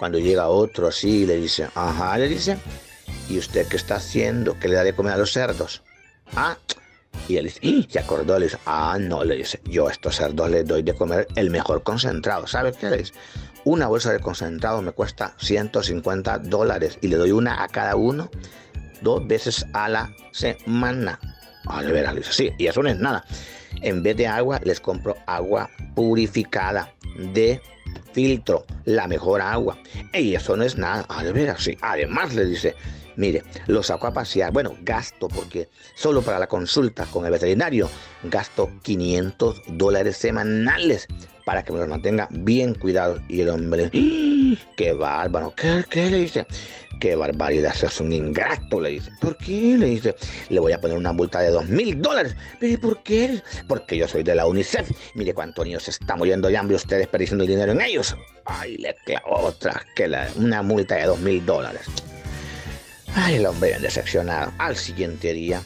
Cuando 0.00 0.18
llega 0.18 0.48
otro 0.48 0.88
así, 0.88 1.26
le 1.26 1.36
dice, 1.36 1.68
ajá, 1.76 2.18
le 2.18 2.26
dice, 2.26 2.58
¿y 3.28 3.38
usted 3.38 3.68
qué 3.68 3.76
está 3.76 3.96
haciendo? 3.96 4.58
¿Qué 4.58 4.66
le 4.66 4.74
da 4.74 4.82
de 4.82 4.96
comer 4.96 5.12
a 5.12 5.18
los 5.18 5.32
cerdos? 5.32 5.84
Ah, 6.34 6.58
y 7.28 7.36
él 7.36 7.52
y 7.60 7.86
se 7.88 7.98
acordó, 7.98 8.38
le 8.38 8.46
dice, 8.46 8.58
ah, 8.66 8.96
no, 8.98 9.24
le 9.24 9.36
dice, 9.36 9.60
yo 9.64 9.88
a 9.88 9.92
estos 9.92 10.16
cerdos 10.16 10.50
les 10.50 10.66
doy 10.66 10.82
de 10.82 10.94
comer 10.94 11.26
el 11.36 11.50
mejor 11.50 11.82
concentrado. 11.82 12.46
¿Sabes 12.46 12.76
qué 12.76 12.88
le 12.88 12.98
dice? 12.98 13.12
Una 13.64 13.86
bolsa 13.86 14.12
de 14.12 14.20
concentrado 14.20 14.80
me 14.80 14.92
cuesta 14.92 15.34
150 15.38 16.38
dólares 16.38 16.98
y 17.02 17.08
le 17.08 17.16
doy 17.16 17.32
una 17.32 17.62
a 17.62 17.68
cada 17.68 17.96
uno 17.96 18.30
dos 19.02 19.26
veces 19.26 19.66
a 19.72 19.88
la 19.88 20.10
semana. 20.32 21.18
Ah, 21.66 21.82
de 21.82 21.92
veras, 21.92 22.14
le 22.14 22.20
dice, 22.20 22.32
sí, 22.32 22.50
y 22.56 22.66
eso 22.66 22.82
no 22.82 22.88
es 22.88 22.98
nada. 22.98 23.24
En 23.82 24.02
vez 24.02 24.16
de 24.16 24.26
agua, 24.26 24.60
les 24.64 24.80
compro 24.80 25.16
agua 25.26 25.70
purificada 25.94 26.94
de 27.16 27.60
filtro, 28.12 28.64
la 28.84 29.06
mejor 29.06 29.40
agua. 29.40 29.76
Y 30.14 30.34
eso 30.34 30.56
no 30.56 30.64
es 30.64 30.76
nada. 30.76 31.04
Ah, 31.08 31.22
de 31.22 31.32
veras, 31.32 31.62
sí. 31.62 31.76
Además, 31.82 32.34
le 32.34 32.46
dice, 32.46 32.74
Mire, 33.18 33.42
lo 33.66 33.82
saco 33.82 34.06
a 34.06 34.12
pasear. 34.12 34.52
Bueno, 34.52 34.76
gasto 34.82 35.26
porque 35.26 35.68
solo 35.96 36.22
para 36.22 36.38
la 36.38 36.46
consulta 36.46 37.04
con 37.06 37.24
el 37.24 37.32
veterinario 37.32 37.90
gasto 38.22 38.70
500 38.82 39.62
dólares 39.66 40.16
semanales 40.16 41.08
para 41.44 41.64
que 41.64 41.72
me 41.72 41.80
los 41.80 41.88
mantenga 41.88 42.28
bien 42.30 42.74
cuidados. 42.74 43.20
Y 43.28 43.40
el 43.40 43.48
hombre, 43.48 43.90
¡Ah! 43.92 44.70
qué 44.76 44.92
bárbaro, 44.92 45.52
¿qué, 45.56 45.84
qué 45.90 46.08
le 46.10 46.18
dice? 46.18 46.46
Qué 47.00 47.16
barbaridad, 47.16 47.74
es 47.82 48.00
un 48.00 48.12
ingrato, 48.12 48.80
le 48.80 48.90
dice. 48.90 49.10
¿Por 49.20 49.36
qué? 49.36 49.76
Le 49.76 49.86
dice, 49.86 50.14
le 50.48 50.60
voy 50.60 50.70
a 50.70 50.80
poner 50.80 50.96
una 50.96 51.12
multa 51.12 51.40
de 51.40 51.50
dos 51.50 51.66
mil 51.68 52.00
dólares. 52.00 52.36
¿Pero 52.60 52.80
por 52.80 53.02
qué? 53.02 53.42
Porque 53.66 53.96
yo 53.96 54.06
soy 54.06 54.22
de 54.22 54.36
la 54.36 54.46
UNICEF. 54.46 54.92
Mire 55.14 55.34
cuántos 55.34 55.64
niños 55.64 55.82
se 55.82 55.90
están 55.90 56.18
muriendo 56.18 56.46
de 56.46 56.56
hambre 56.56 56.76
ustedes 56.76 57.00
desperdiciando 57.00 57.42
el 57.42 57.50
dinero 57.50 57.72
en 57.72 57.80
ellos. 57.80 58.16
Ay, 58.44 58.76
le 58.76 58.94
otra, 59.26 59.84
que 59.96 60.06
la, 60.06 60.28
una 60.36 60.62
multa 60.62 60.94
de 60.94 61.06
dos 61.06 61.18
mil 61.18 61.44
dólares. 61.44 61.82
Ay, 63.14 63.36
el 63.36 63.46
hombre 63.46 63.78
decepcionado. 63.80 64.52
Al 64.58 64.76
siguiente 64.76 65.32
día, 65.32 65.62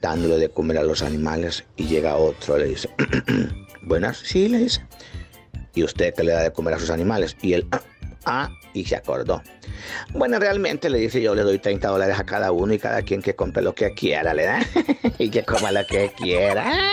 dándole 0.00 0.38
de 0.38 0.48
comer 0.48 0.78
a 0.78 0.82
los 0.82 1.02
animales, 1.02 1.64
y 1.76 1.86
llega 1.86 2.16
otro, 2.16 2.58
le 2.58 2.66
dice, 2.66 2.88
buenas, 3.82 4.18
sí, 4.18 4.48
le 4.48 4.58
dice. 4.58 4.84
¿Y 5.74 5.84
usted 5.84 6.14
qué 6.14 6.22
le 6.22 6.32
da 6.32 6.42
de 6.42 6.52
comer 6.52 6.74
a 6.74 6.78
sus 6.78 6.90
animales? 6.90 7.36
Y 7.42 7.54
él, 7.54 7.66
Ah, 8.24 8.50
y 8.72 8.84
se 8.84 8.96
acordó. 8.96 9.42
Bueno, 10.10 10.38
realmente 10.38 10.88
le 10.88 10.98
dice 10.98 11.20
yo 11.20 11.34
le 11.34 11.42
doy 11.42 11.58
30 11.58 11.88
dólares 11.88 12.18
a 12.18 12.24
cada 12.24 12.52
uno 12.52 12.72
y 12.72 12.78
cada 12.78 13.02
quien 13.02 13.20
que 13.20 13.34
compre 13.34 13.62
lo 13.62 13.74
que 13.74 13.92
quiera, 13.94 14.32
¿le 14.34 14.44
da? 14.44 14.60
y 15.18 15.28
que 15.28 15.44
coma 15.44 15.72
lo 15.72 15.86
que 15.86 16.12
quiera. 16.16 16.92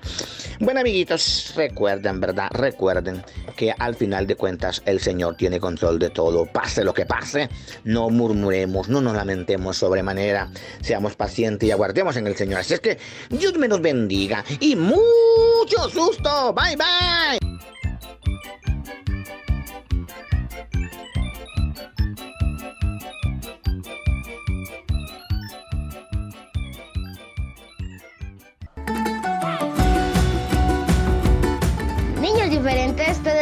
bueno, 0.60 0.80
amiguitos, 0.80 1.52
recuerden, 1.56 2.20
¿verdad? 2.20 2.48
Recuerden 2.52 3.22
que 3.56 3.74
al 3.76 3.94
final 3.94 4.26
de 4.26 4.36
cuentas 4.36 4.82
el 4.86 5.00
Señor 5.00 5.36
tiene 5.36 5.60
control 5.60 5.98
de 5.98 6.10
todo. 6.10 6.46
Pase 6.46 6.84
lo 6.84 6.94
que 6.94 7.06
pase, 7.06 7.48
no 7.84 8.08
murmuremos, 8.10 8.88
no 8.88 9.00
nos 9.00 9.14
lamentemos 9.14 9.76
sobremanera. 9.76 10.50
Seamos 10.80 11.16
pacientes 11.16 11.68
y 11.68 11.72
aguardemos 11.72 12.16
en 12.16 12.26
el 12.26 12.36
Señor. 12.36 12.60
Así 12.60 12.74
es 12.74 12.80
que 12.80 12.98
Dios 13.28 13.56
me 13.58 13.68
nos 13.68 13.80
bendiga 13.80 14.44
y 14.60 14.76
mucho 14.76 15.88
susto. 15.92 16.54
Bye, 16.54 16.76
bye. 16.76 17.40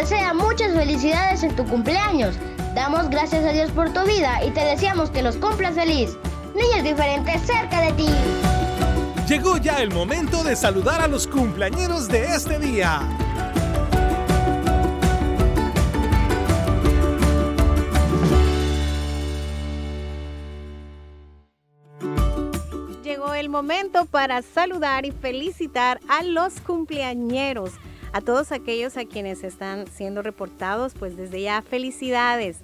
Desea 0.08 0.32
muchas 0.32 0.72
felicidades 0.72 1.42
en 1.42 1.54
tu 1.54 1.66
cumpleaños. 1.66 2.34
Damos 2.74 3.10
gracias 3.10 3.44
a 3.44 3.52
Dios 3.52 3.70
por 3.72 3.92
tu 3.92 4.00
vida 4.06 4.42
y 4.42 4.50
te 4.52 4.64
deseamos 4.64 5.10
que 5.10 5.22
los 5.22 5.36
cumplas 5.36 5.74
feliz. 5.74 6.16
Niños 6.54 6.82
diferentes 6.82 7.42
cerca 7.42 7.82
de 7.82 7.92
ti. 7.92 8.08
Llegó 9.28 9.58
ya 9.58 9.82
el 9.82 9.92
momento 9.92 10.42
de 10.42 10.56
saludar 10.56 11.02
a 11.02 11.08
los 11.08 11.26
cumpleañeros 11.26 12.08
de 12.08 12.24
este 12.24 12.58
día. 12.58 13.02
Llegó 23.04 23.34
el 23.34 23.50
momento 23.50 24.06
para 24.06 24.40
saludar 24.40 25.04
y 25.04 25.10
felicitar 25.10 26.00
a 26.08 26.22
los 26.22 26.60
cumpleañeros, 26.60 27.72
a 28.12 28.20
todos 28.20 28.52
aquellos 28.52 28.96
a 28.96 29.04
quienes 29.04 29.44
están 29.44 29.86
siendo 29.86 30.22
reportados, 30.22 30.94
pues 30.94 31.16
desde 31.16 31.42
ya 31.42 31.62
felicidades. 31.62 32.58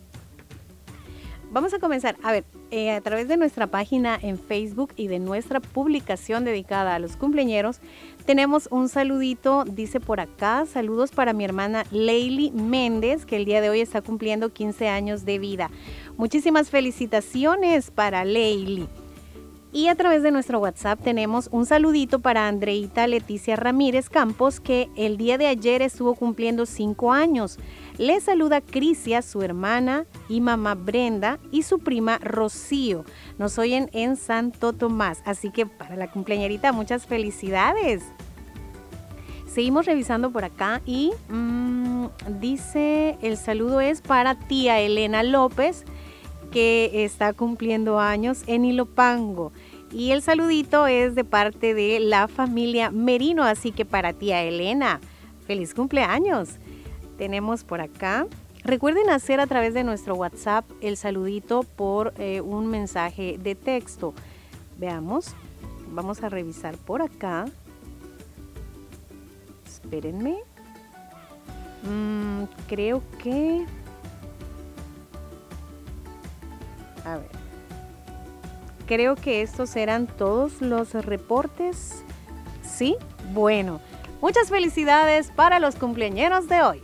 Vamos 1.50 1.72
a 1.72 1.78
comenzar, 1.78 2.16
a 2.24 2.32
ver, 2.32 2.44
eh, 2.72 2.90
a 2.90 3.00
través 3.00 3.28
de 3.28 3.36
nuestra 3.36 3.68
página 3.68 4.18
en 4.20 4.40
Facebook 4.40 4.92
y 4.96 5.06
de 5.06 5.20
nuestra 5.20 5.60
publicación 5.60 6.44
dedicada 6.44 6.96
a 6.96 6.98
los 6.98 7.16
cumpleañeros, 7.16 7.78
tenemos 8.26 8.66
un 8.72 8.88
saludito, 8.88 9.64
dice 9.64 10.00
por 10.00 10.18
acá, 10.18 10.66
saludos 10.66 11.12
para 11.12 11.32
mi 11.32 11.44
hermana 11.44 11.84
Leili 11.92 12.50
Méndez, 12.50 13.24
que 13.24 13.36
el 13.36 13.44
día 13.44 13.60
de 13.60 13.70
hoy 13.70 13.80
está 13.80 14.02
cumpliendo 14.02 14.52
15 14.52 14.88
años 14.88 15.24
de 15.24 15.38
vida. 15.38 15.70
Muchísimas 16.16 16.70
felicitaciones 16.70 17.92
para 17.92 18.24
Leili. 18.24 18.88
Y 19.74 19.88
a 19.88 19.96
través 19.96 20.22
de 20.22 20.30
nuestro 20.30 20.60
WhatsApp 20.60 21.00
tenemos 21.02 21.48
un 21.50 21.66
saludito 21.66 22.20
para 22.20 22.46
Andreita 22.46 23.08
Leticia 23.08 23.56
Ramírez 23.56 24.08
Campos, 24.08 24.60
que 24.60 24.88
el 24.94 25.16
día 25.16 25.36
de 25.36 25.48
ayer 25.48 25.82
estuvo 25.82 26.14
cumpliendo 26.14 26.64
5 26.64 27.12
años. 27.12 27.58
Le 27.98 28.20
saluda 28.20 28.60
Crisia, 28.60 29.20
su 29.20 29.42
hermana 29.42 30.06
y 30.28 30.40
mamá 30.40 30.76
Brenda 30.76 31.40
y 31.50 31.64
su 31.64 31.80
prima 31.80 32.18
Rocío. 32.18 33.04
Nos 33.36 33.58
oyen 33.58 33.90
en 33.92 34.14
Santo 34.14 34.74
Tomás, 34.74 35.22
así 35.24 35.50
que 35.50 35.66
para 35.66 35.96
la 35.96 36.08
cumpleañerita 36.08 36.70
muchas 36.70 37.08
felicidades. 37.08 38.04
Seguimos 39.48 39.86
revisando 39.86 40.30
por 40.30 40.44
acá 40.44 40.82
y 40.86 41.10
mmm, 41.28 42.06
dice 42.40 43.18
el 43.22 43.36
saludo 43.36 43.80
es 43.80 44.02
para 44.02 44.38
tía 44.38 44.78
Elena 44.78 45.24
López 45.24 45.84
que 46.54 47.04
está 47.04 47.32
cumpliendo 47.32 47.98
años 47.98 48.44
en 48.46 48.64
Ilopango. 48.64 49.50
Y 49.90 50.12
el 50.12 50.22
saludito 50.22 50.86
es 50.86 51.16
de 51.16 51.24
parte 51.24 51.74
de 51.74 51.98
la 51.98 52.28
familia 52.28 52.92
Merino, 52.92 53.42
así 53.42 53.72
que 53.72 53.84
para 53.84 54.12
tía 54.12 54.40
Elena, 54.40 55.00
feliz 55.48 55.74
cumpleaños. 55.74 56.50
Tenemos 57.18 57.64
por 57.64 57.80
acá. 57.80 58.28
Recuerden 58.62 59.10
hacer 59.10 59.40
a 59.40 59.48
través 59.48 59.74
de 59.74 59.82
nuestro 59.82 60.14
WhatsApp 60.14 60.64
el 60.80 60.96
saludito 60.96 61.64
por 61.64 62.14
eh, 62.18 62.40
un 62.40 62.68
mensaje 62.68 63.36
de 63.36 63.56
texto. 63.56 64.14
Veamos, 64.78 65.34
vamos 65.90 66.22
a 66.22 66.28
revisar 66.28 66.76
por 66.76 67.02
acá. 67.02 67.46
Espérenme. 69.66 70.36
Mm, 71.82 72.44
creo 72.68 73.02
que... 73.20 73.66
A 77.04 77.16
ver. 77.16 77.30
Creo 78.86 79.16
que 79.16 79.42
estos 79.42 79.76
eran 79.76 80.06
todos 80.06 80.60
los 80.60 80.92
reportes. 80.92 82.04
¿Sí? 82.62 82.96
Bueno, 83.32 83.80
muchas 84.20 84.48
felicidades 84.48 85.30
para 85.30 85.58
los 85.58 85.76
cumpleañeros 85.76 86.48
de 86.48 86.62
hoy. 86.62 86.82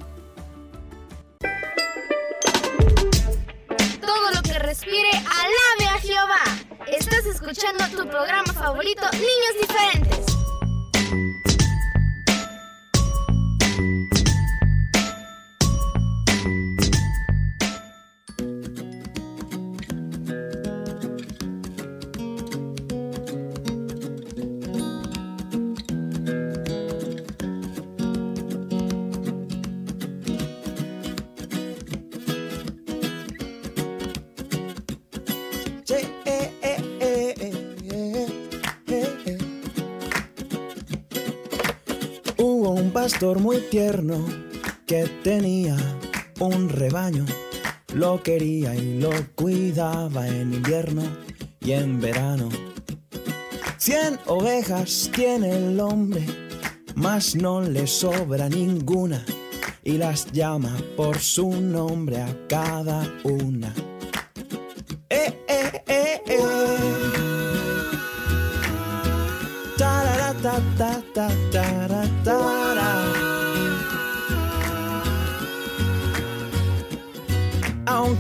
Todo 4.01 4.31
lo 4.35 4.43
que 4.43 4.59
respire, 4.59 5.11
alabe 5.11 5.95
a 5.95 5.99
Jehová. 6.01 6.45
Estás 6.87 7.27
escuchando 7.27 7.85
tu 7.89 8.09
programa 8.09 8.53
favorito, 8.53 9.03
Niños 9.13 9.61
Diferentes. 9.61 10.30
Pastor 43.21 43.41
muy 43.41 43.59
tierno 43.71 44.25
que 44.87 45.05
tenía 45.23 45.77
un 46.39 46.71
rebaño. 46.71 47.27
Lo 47.93 48.23
quería 48.23 48.75
y 48.75 48.99
lo 48.99 49.11
cuidaba 49.35 50.27
en 50.27 50.55
invierno 50.55 51.03
y 51.61 51.73
en 51.73 52.01
verano. 52.01 52.49
Cien 53.77 54.19
ovejas 54.25 55.11
tiene 55.15 55.51
el 55.51 55.79
hombre, 55.81 56.25
mas 56.95 57.37
no 57.37 57.61
le 57.61 57.87
sobra 57.87 58.49
ninguna. 58.49 59.23
Y 59.85 59.99
las 59.99 60.33
llama 60.33 60.75
por 60.97 61.19
su 61.19 61.51
nombre 61.61 62.23
a 62.23 62.35
cada 62.49 63.07
una. 63.25 63.75
Eh, 65.11 65.45
eh, 65.47 65.83
eh, 65.87 66.23
eh. 66.27 66.77
Tarara, 69.77 70.33
ta, 70.43 70.63
ta, 70.79 71.03
ta, 71.13 71.29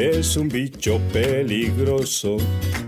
es 0.00 0.36
un 0.38 0.48
bicho 0.48 0.98
peligroso, 1.12 2.38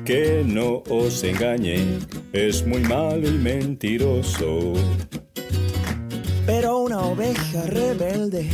que 0.04 0.42
no 0.46 0.82
os 0.88 1.22
engañe, 1.22 1.98
es 2.32 2.66
muy 2.66 2.80
malo 2.80 3.28
y 3.28 3.32
mentiroso. 3.32 4.72
Pero 6.46 6.78
una 6.78 7.00
oveja 7.00 7.64
rebelde 7.66 8.48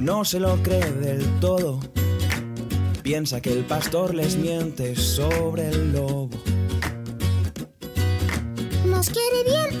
no 0.00 0.24
se 0.24 0.38
lo 0.38 0.56
cree 0.62 0.92
del 0.92 1.24
todo. 1.40 1.80
Piensa 3.02 3.40
que 3.40 3.52
el 3.52 3.64
pastor 3.64 4.14
les 4.14 4.36
miente 4.36 4.94
sobre 4.94 5.68
el 5.68 5.92
lobo. 5.92 6.30
Nos 8.86 9.10
quiere 9.10 9.44
bien 9.44 9.80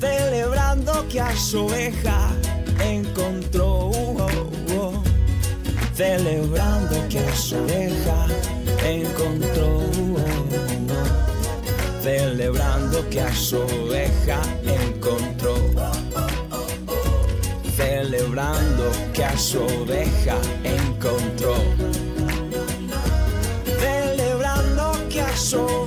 celebrando 0.00 1.06
que 1.08 1.20
a 1.20 1.36
su 1.36 1.66
oveja 1.66 2.30
encontró. 2.80 3.90
Celebrando 5.94 7.08
que 7.08 7.18
a 7.20 7.36
su 7.36 7.56
oveja 7.56 8.26
encontró. 8.84 9.80
Celebrando 12.02 13.08
que 13.08 13.20
a 13.20 13.34
su 13.34 13.58
oveja 13.58 14.40
encontró. 14.64 15.54
Celebrando 17.76 18.90
que 19.12 19.24
a 19.24 19.36
su 19.36 19.60
oveja 19.62 20.36
encontró. 20.64 21.54
Celebrando 23.80 24.92
que 25.08 25.20
a 25.22 25.36
su 25.36 25.60
oveja 25.60 25.85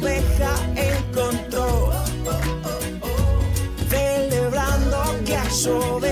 celebrando 5.49 6.08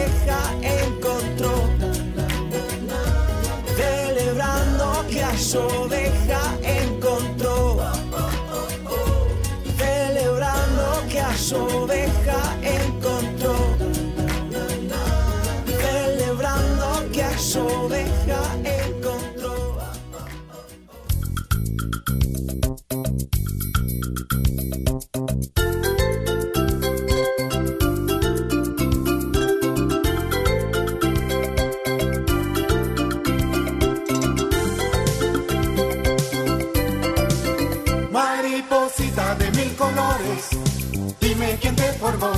dime 41.20 41.58
quién 41.62 41.76
te 41.76 41.94
formó, 41.94 42.32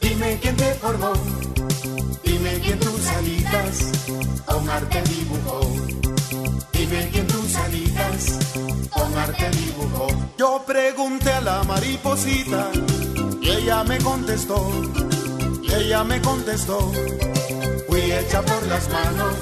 dime 0.00 0.38
quién 0.40 0.56
te 0.56 0.74
formó, 0.74 1.12
dime 2.22 2.60
quién 2.60 2.78
tus 2.78 3.06
alitas 3.08 3.78
con 4.44 4.68
arte 4.68 5.02
dibujó, 5.02 5.60
dime 6.72 7.08
quién 7.12 7.26
tus 7.26 7.54
alitas 7.56 8.38
con 8.90 9.18
arte 9.18 9.50
dibujó. 9.50 10.06
Yo 10.38 10.62
pregunté 10.66 11.32
a 11.32 11.40
la 11.40 11.62
mariposita 11.64 12.70
y 13.40 13.50
ella 13.50 13.84
me 13.84 13.98
contestó, 13.98 14.70
ella 15.76 16.04
me 16.04 16.20
contestó, 16.20 16.92
fui 17.88 18.12
hecha 18.12 18.42
por 18.42 18.66
las 18.66 18.88
manos, 18.88 19.36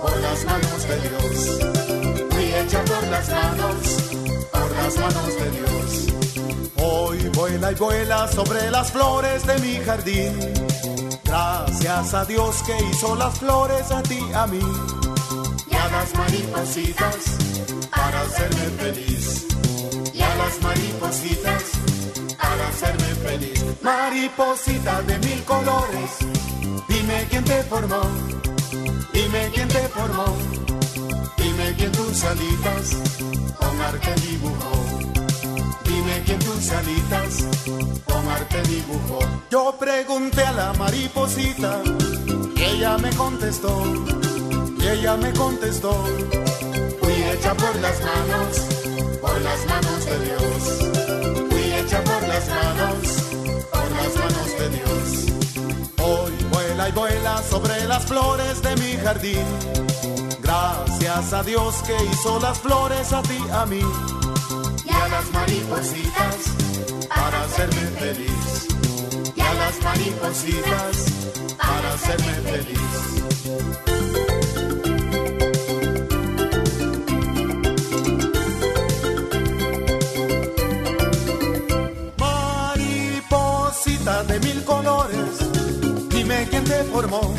por 0.00 0.16
las 0.20 0.44
manos 0.44 0.88
de 0.88 1.00
Dios, 1.08 2.30
fui 2.30 2.44
hecha 2.54 2.84
por 2.84 3.06
las 3.08 3.28
manos 3.30 4.16
por 4.52 4.76
las 4.76 4.96
manos 4.96 5.36
de 5.36 5.50
Dios. 5.50 6.15
Hoy 6.78 7.28
vuela 7.30 7.72
y 7.72 7.74
vuela 7.74 8.28
sobre 8.28 8.70
las 8.70 8.92
flores 8.92 9.46
de 9.46 9.58
mi 9.58 9.76
jardín. 9.76 10.32
Gracias 11.24 12.14
a 12.14 12.24
Dios 12.24 12.62
que 12.64 12.76
hizo 12.90 13.16
las 13.16 13.38
flores 13.38 13.90
a 13.90 14.02
ti, 14.02 14.20
a 14.34 14.46
mí. 14.46 14.60
Y 15.70 15.74
a 15.74 15.88
las 15.88 16.14
maripositas 16.14 17.16
para 17.90 18.20
hacerme 18.22 18.66
feliz. 18.78 19.46
Y 20.12 20.20
a 20.20 20.34
las 20.36 20.62
maripositas 20.62 21.62
para 22.38 22.68
hacerme 22.68 23.14
feliz. 23.26 23.64
Mariposita 23.82 25.02
de 25.02 25.18
mil 25.18 25.44
colores, 25.44 26.10
dime 26.88 27.26
quién 27.30 27.44
te 27.44 27.62
formó. 27.64 28.02
Dime 29.12 29.50
quién 29.54 29.68
te 29.68 29.88
formó. 29.88 30.24
Dime 31.36 31.74
quién 31.76 31.92
tus 31.92 32.24
alitas 32.24 32.96
con 33.58 33.80
arte 33.80 34.14
dibujó. 34.20 35.15
Tus 36.34 36.70
alitas 36.70 37.44
con 38.04 38.28
arte 38.28 38.60
dibujó. 38.62 39.20
Yo 39.50 39.76
pregunté 39.78 40.42
a 40.42 40.52
la 40.52 40.72
mariposita 40.72 41.80
y 42.56 42.62
ella 42.62 42.98
me 42.98 43.10
contestó. 43.10 43.82
Y 44.80 44.86
ella 44.86 45.16
me 45.16 45.32
contestó. 45.32 45.92
Fui 47.00 47.12
hecha 47.12 47.54
por 47.54 47.76
las 47.76 48.00
manos, 48.00 48.58
por 49.20 49.40
las 49.40 49.66
manos 49.66 50.04
de 50.04 50.18
Dios. 50.24 51.48
Fui 51.48 51.72
hecha 51.74 52.02
por 52.02 52.22
las 52.28 52.48
manos, 52.48 53.08
por 53.70 53.90
las 53.92 54.14
manos 54.16 54.58
de 54.58 54.68
Dios. 54.70 55.26
Hoy 56.02 56.32
vuela 56.50 56.88
y 56.88 56.92
vuela 56.92 57.42
sobre 57.42 57.84
las 57.84 58.04
flores 58.04 58.62
de 58.62 58.76
mi 58.76 58.96
jardín. 58.96 59.44
Gracias 60.42 61.32
a 61.32 61.42
Dios 61.44 61.76
que 61.86 61.96
hizo 62.12 62.40
las 62.40 62.58
flores 62.58 63.12
a 63.12 63.22
ti, 63.22 63.38
a 63.52 63.64
mí 63.66 63.80
las 65.16 65.32
maripositas 65.32 66.36
para 67.08 67.42
hacerme 67.44 67.86
feliz. 68.02 68.68
Y 69.34 69.40
a 69.40 69.54
las 69.54 69.82
maripositas 69.82 70.94
para 71.56 71.94
hacerme 71.94 72.34
feliz. 72.50 73.16
De 84.28 84.40
mil 84.40 84.64
colores, 84.64 85.34
dime 86.08 86.46
quién 86.48 86.64
te 86.64 86.84
formó, 86.84 87.34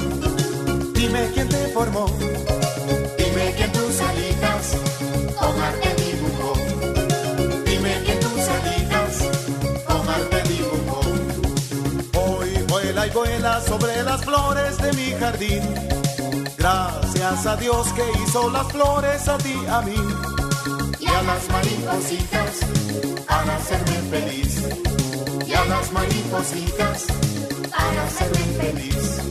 dime 0.94 1.32
quién 1.34 1.50
te 1.50 1.68
formó. 1.70 2.06
Dime 3.18 3.46
tus 3.74 4.02
alitas 4.02 4.66
con 5.40 5.97
sobre 13.18 14.04
las 14.04 14.24
flores 14.24 14.78
de 14.78 14.94
mi 14.94 15.12
jardín. 15.20 15.64
Gracias 16.56 17.48
a 17.48 17.56
Dios 17.56 17.92
que 17.94 18.04
hizo 18.22 18.50
las 18.52 18.72
flores 18.72 19.28
a 19.28 19.38
ti, 19.40 19.56
a 19.68 19.82
mí. 19.82 19.96
Y 21.00 21.08
a 21.08 21.22
las 21.24 21.50
maripositas 21.50 22.60
para 23.28 23.56
hacerme 23.56 23.98
feliz. 24.12 24.64
Y 25.48 25.54
a 25.54 25.66
las 25.66 25.92
maripositas 25.92 27.08
para 27.72 28.04
hacerme 28.04 28.46
feliz. 28.62 29.22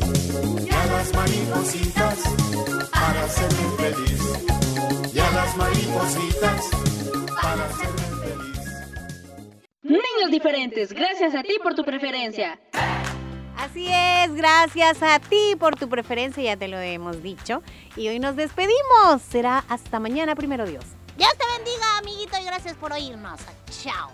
Y 0.66 0.70
a 0.70 0.86
las 0.86 1.14
maripositas 1.14 2.18
para 2.90 3.24
hacerme 3.24 3.66
feliz. 3.78 5.14
Y 5.14 5.18
a 5.20 5.30
las 5.30 5.56
maripositas 5.56 6.70
para 7.40 7.64
hacerme 7.66 8.06
feliz. 8.24 8.60
Niños 9.82 10.30
diferentes, 10.32 10.92
gracias 10.92 11.36
a 11.36 11.42
ti 11.44 11.56
por 11.62 11.74
tu 11.74 11.84
preferencia. 11.84 12.58
Así 13.56 13.88
es, 13.88 14.34
gracias 14.34 15.02
a 15.02 15.18
ti 15.18 15.56
por 15.58 15.76
tu 15.76 15.88
preferencia, 15.88 16.42
ya 16.42 16.56
te 16.56 16.68
lo 16.68 16.78
hemos 16.78 17.22
dicho. 17.22 17.62
Y 17.96 18.08
hoy 18.08 18.18
nos 18.18 18.36
despedimos. 18.36 19.22
Será 19.30 19.64
hasta 19.68 19.98
mañana, 19.98 20.34
primero 20.34 20.66
Dios. 20.66 20.84
Dios 21.16 21.30
te 21.38 21.56
bendiga, 21.56 21.98
amiguito, 21.98 22.38
y 22.38 22.44
gracias 22.44 22.76
por 22.76 22.92
oírnos. 22.92 23.40
Chao. 23.82 24.10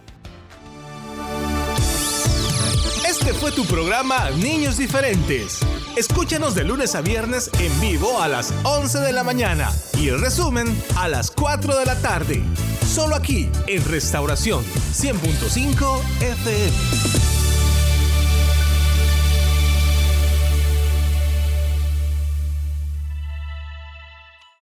Este 3.08 3.34
fue 3.34 3.50
tu 3.52 3.64
programa 3.66 4.30
Niños 4.30 4.78
Diferentes. 4.78 5.60
Escúchanos 5.96 6.54
de 6.54 6.64
lunes 6.64 6.94
a 6.94 7.00
viernes 7.00 7.50
en 7.58 7.80
vivo 7.80 8.22
a 8.22 8.28
las 8.28 8.54
11 8.62 9.00
de 9.00 9.12
la 9.12 9.24
mañana 9.24 9.70
y 9.98 10.08
el 10.08 10.20
resumen 10.20 10.66
a 10.96 11.08
las 11.08 11.30
4 11.30 11.76
de 11.76 11.84
la 11.84 12.00
tarde. 12.00 12.42
Solo 12.86 13.16
aquí 13.16 13.50
en 13.66 13.84
Restauración 13.84 14.64
100.5 14.64 16.00
FM. 16.20 17.31